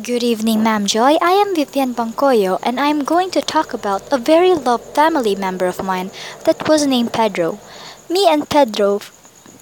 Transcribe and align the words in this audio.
Good 0.00 0.22
evening, 0.22 0.62
Ma'am 0.62 0.86
Joy. 0.86 1.18
I 1.20 1.32
am 1.32 1.54
Vivian 1.54 1.92
Bancoyo, 1.92 2.58
and 2.62 2.80
I 2.80 2.86
am 2.86 3.04
going 3.04 3.30
to 3.32 3.42
talk 3.42 3.74
about 3.74 4.10
a 4.10 4.16
very 4.16 4.54
loved 4.54 4.94
family 4.94 5.34
member 5.34 5.66
of 5.66 5.84
mine 5.84 6.10
that 6.46 6.66
was 6.66 6.86
named 6.86 7.12
Pedro. 7.12 7.60
Me 8.08 8.26
and 8.26 8.48
Pedro 8.48 9.02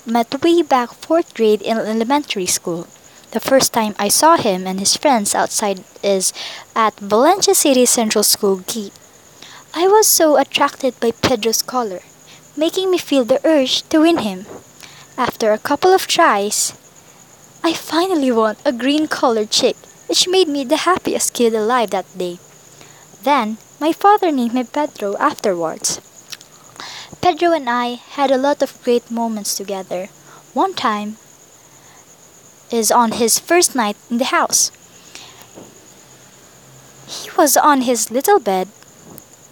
met 0.06 0.40
way 0.44 0.62
back 0.62 0.90
fourth 0.92 1.34
grade 1.34 1.60
in 1.62 1.78
elementary 1.78 2.46
school. 2.46 2.86
The 3.32 3.40
first 3.40 3.72
time 3.72 3.96
I 3.98 4.06
saw 4.06 4.36
him 4.36 4.68
and 4.68 4.78
his 4.78 4.96
friends 4.96 5.34
outside 5.34 5.82
is 6.00 6.32
at 6.76 7.00
Valencia 7.00 7.56
City 7.56 7.84
Central 7.84 8.22
School 8.22 8.58
gate. 8.58 8.94
I 9.74 9.88
was 9.88 10.06
so 10.06 10.36
attracted 10.36 10.94
by 11.00 11.10
Pedro's 11.10 11.60
color, 11.60 12.02
making 12.56 12.92
me 12.92 12.98
feel 12.98 13.24
the 13.24 13.44
urge 13.44 13.82
to 13.88 13.98
win 13.98 14.18
him. 14.18 14.46
After 15.18 15.50
a 15.50 15.58
couple 15.58 15.90
of 15.90 16.06
tries, 16.06 16.72
I 17.64 17.72
finally 17.74 18.30
won 18.30 18.54
a 18.64 18.72
green 18.72 19.08
colored 19.08 19.50
chick, 19.50 19.76
which 20.10 20.26
made 20.26 20.48
me 20.48 20.64
the 20.64 20.90
happiest 20.90 21.34
kid 21.34 21.54
alive 21.54 21.90
that 21.90 22.18
day. 22.18 22.36
Then, 23.22 23.58
my 23.78 23.92
father 23.92 24.32
named 24.32 24.52
me 24.52 24.64
Pedro 24.64 25.16
afterwards. 25.18 26.00
Pedro 27.22 27.52
and 27.52 27.70
I 27.70 28.02
had 28.18 28.32
a 28.32 28.36
lot 28.36 28.60
of 28.60 28.82
great 28.82 29.08
moments 29.08 29.54
together. 29.54 30.08
One 30.52 30.74
time 30.74 31.14
is 32.72 32.90
on 32.90 33.22
his 33.22 33.38
first 33.38 33.76
night 33.76 33.96
in 34.10 34.18
the 34.18 34.34
house. 34.34 34.72
He 37.06 37.30
was 37.38 37.56
on 37.56 37.82
his 37.82 38.10
little 38.10 38.40
bed. 38.40 38.66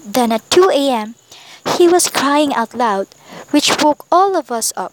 Then 0.04 0.32
at 0.32 0.50
2 0.50 0.70
a.m., 0.74 1.14
he 1.78 1.86
was 1.86 2.10
crying 2.10 2.52
out 2.52 2.74
loud, 2.74 3.06
which 3.52 3.78
woke 3.80 4.06
all 4.10 4.34
of 4.34 4.50
us 4.50 4.72
up. 4.76 4.92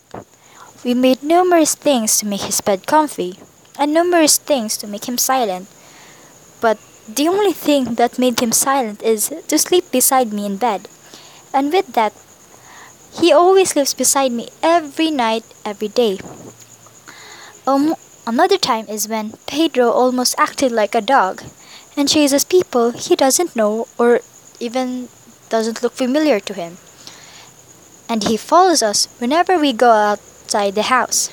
We 0.84 0.94
made 0.94 1.24
numerous 1.24 1.74
things 1.74 2.20
to 2.20 2.28
make 2.28 2.42
his 2.42 2.62
bed 2.62 2.86
comfy, 2.86 3.40
and 3.78 3.94
numerous 3.94 4.38
things 4.38 4.78
to 4.78 4.88
make 4.88 5.08
him 5.08 5.18
silent. 5.18 5.68
But 6.62 6.78
the 7.08 7.28
only 7.28 7.54
thing 7.54 7.96
that 7.96 8.18
made 8.18 8.40
him 8.40 8.52
silent 8.52 9.04
is 9.04 9.34
to 9.48 9.58
sleep 9.58 9.92
beside 9.92 10.34
me 10.34 10.46
in 10.46 10.58
bed. 10.58 10.90
And 11.54 11.72
with 11.72 11.94
that, 11.94 12.14
he 13.22 13.32
always 13.32 13.70
sleeps 13.70 13.94
beside 13.94 14.32
me 14.32 14.50
every 14.62 15.12
night, 15.12 15.44
every 15.64 15.88
day. 15.88 16.20
Um, 17.68 17.96
another 18.28 18.58
time 18.58 18.86
is 18.90 19.08
when 19.08 19.34
Pedro 19.48 19.90
almost 19.90 20.36
acted 20.38 20.72
like 20.72 20.96
a 20.96 21.02
dog 21.02 21.44
and 21.96 22.10
chases 22.10 22.44
people 22.44 22.92
he 22.92 23.16
doesn't 23.16 23.56
know 23.56 23.88
or 23.98 24.20
even 24.60 25.08
doesn't 25.50 25.82
look 25.82 25.94
familiar 25.94 26.40
to 26.40 26.54
him. 26.54 26.78
And 28.10 28.24
he 28.24 28.38
follows 28.38 28.84
us 28.84 29.08
whenever 29.20 29.58
we 29.58 29.74
go 29.74 29.92
outside 29.92 30.76
the 30.76 30.84
house. 30.84 31.30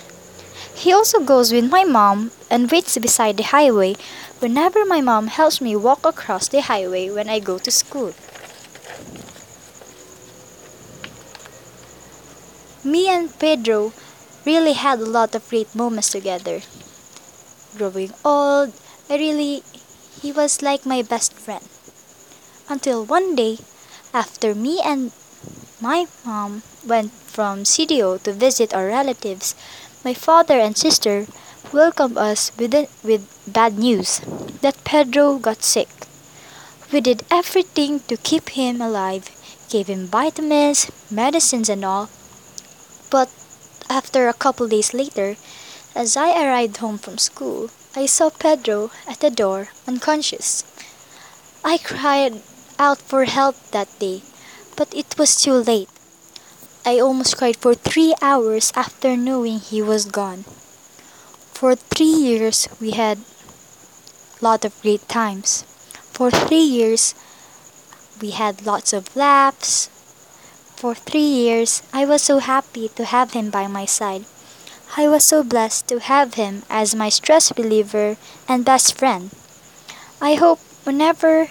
He 0.83 0.93
also 0.93 1.21
goes 1.21 1.53
with 1.53 1.71
my 1.71 1.85
mom 1.85 2.33
and 2.51 2.69
waits 2.69 2.99
beside 2.99 3.37
the 3.37 3.45
highway 3.55 3.95
whenever 4.41 4.85
my 4.85 5.01
mom 5.01 5.29
helps 5.29 5.61
me 5.61 5.77
walk 5.77 6.05
across 6.05 6.49
the 6.49 6.61
highway 6.61 7.09
when 7.09 7.31
I 7.31 7.39
go 7.39 7.59
to 7.59 7.71
school. 7.71 8.15
Me 12.83 13.07
and 13.07 13.31
Pedro 13.39 13.93
really 14.45 14.73
had 14.73 14.99
a 14.99 15.07
lot 15.07 15.37
of 15.37 15.49
great 15.49 15.73
moments 15.73 16.11
together. 16.11 16.63
Growing 17.79 18.11
old, 18.25 18.75
I 19.09 19.15
really, 19.23 19.63
he 20.21 20.33
was 20.33 20.63
like 20.63 20.85
my 20.85 21.03
best 21.03 21.33
friend. 21.33 21.63
Until 22.69 23.05
one 23.05 23.37
day, 23.37 23.59
after 24.13 24.53
me 24.53 24.81
and 24.85 25.13
my 25.81 26.07
mom 26.25 26.63
went 26.85 27.13
from 27.33 27.65
CDO 27.65 28.23
to 28.23 28.33
visit 28.33 28.75
our 28.75 28.87
relatives. 28.87 29.55
My 30.05 30.15
father 30.15 30.59
and 30.59 30.77
sister 30.77 31.27
welcomed 31.73 32.19
us 32.19 32.51
with, 32.59 32.75
a, 32.75 32.89
with 33.03 33.29
bad 33.47 33.79
news 33.79 34.21
that 34.61 34.85
Pedro 34.85 35.39
got 35.39 35.63
sick. 35.63 35.89
We 36.93 37.01
did 37.01 37.23
everything 37.31 38.01
to 38.09 38.17
keep 38.17 38.51
him 38.51 38.81
alive, 38.81 39.31
gave 39.71 39.87
him 39.87 40.07
vitamins, 40.07 40.91
medicines, 41.11 41.69
and 41.69 41.85
all. 41.85 42.11
But 43.11 43.31
after 43.89 44.29
a 44.29 44.35
couple 44.35 44.69
days 44.69 44.93
later, 44.93 45.37
as 45.95 46.17
I 46.17 46.45
arrived 46.45 46.79
home 46.79 46.99
from 46.99 47.19
school, 47.19 47.71
I 47.95 48.07
saw 48.07 48.31
Pedro 48.31 48.91
at 49.07 49.21
the 49.21 49.31
door, 49.31 49.69
unconscious. 49.87 50.65
I 51.65 51.79
cried 51.79 52.43
out 52.79 52.99
for 52.99 53.25
help 53.25 53.57
that 53.71 53.89
day 53.99 54.23
but 54.77 54.95
it 54.95 55.15
was 55.19 55.41
too 55.41 55.55
late. 55.55 55.89
I 56.85 56.99
almost 56.99 57.37
cried 57.39 57.57
for 57.57 57.75
three 57.75 58.13
hours 58.21 58.73
after 58.75 59.17
knowing 59.17 59.61
he 59.61 59.81
was 59.81 60.05
gone. 60.05 60.43
For 61.55 61.77
three 61.77 62.11
years, 62.11 62.67
we 62.81 62.91
had 62.91 63.19
lot 64.41 64.65
of 64.65 64.75
great 64.83 65.09
times. 65.09 65.63
For 66.11 66.33
three 66.33 66.67
years, 66.67 67.15
we 68.21 68.33
had 68.33 68.67
lots 68.67 68.93
of 68.93 69.15
laughs. 69.15 69.87
For 70.75 70.97
three 70.97 71.23
years, 71.47 71.87
I 71.93 72.05
was 72.05 72.21
so 72.21 72.41
happy 72.41 72.89
to 72.99 73.05
have 73.05 73.31
him 73.31 73.51
by 73.51 73.69
my 73.69 73.85
side. 73.85 74.25
I 74.97 75.07
was 75.07 75.25
so 75.25 75.45
blessed 75.45 75.87
to 75.87 76.01
have 76.01 76.35
him 76.35 76.65
as 76.69 76.97
my 76.97 77.11
stress 77.11 77.57
reliever 77.57 78.17
and 78.49 78.65
best 78.65 78.99
friend. 78.99 79.31
I 80.21 80.35
hope 80.35 80.59
whenever 80.83 81.47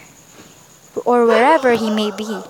or 1.06 1.26
wherever 1.26 1.72
he 1.80 1.90
may 1.90 2.12
be, 2.12 2.44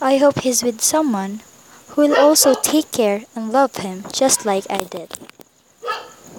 I 0.00 0.16
hope 0.16 0.40
he's 0.40 0.62
with 0.64 0.80
someone 0.80 1.42
who 1.90 2.02
will 2.02 2.16
also 2.16 2.54
take 2.54 2.90
care 2.92 3.24
and 3.34 3.52
love 3.52 3.76
him 3.76 4.04
just 4.12 4.46
like 4.46 4.64
I 4.70 4.78
did. 4.78 5.29